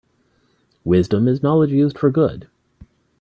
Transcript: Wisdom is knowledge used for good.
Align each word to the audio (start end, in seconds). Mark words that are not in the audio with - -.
Wisdom 0.83 1.27
is 1.27 1.43
knowledge 1.43 1.69
used 1.69 1.95
for 1.95 2.09
good. 2.09 2.47